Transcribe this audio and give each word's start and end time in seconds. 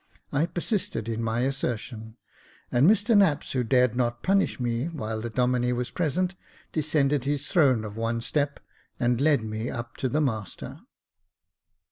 I 0.33 0.47
persisted 0.47 1.07
in 1.07 1.21
my 1.21 1.41
assertion; 1.41 2.17
and 2.71 2.89
Mr 2.89 3.15
Knapps, 3.15 3.51
who 3.51 3.63
dared 3.63 3.95
not 3.95 4.23
punish 4.23 4.59
me 4.59 4.85
while 4.87 5.21
the 5.21 5.29
Domine 5.29 5.75
was 5.75 5.91
present, 5.91 6.33
descended 6.71 7.25
his 7.25 7.45
throne 7.47 7.83
of 7.85 7.97
one 7.97 8.19
step, 8.21 8.59
and 8.99 9.21
led 9.21 9.43
me 9.43 9.69
up 9.69 9.97
to 9.97 10.09
the 10.09 10.19
master. 10.19 10.79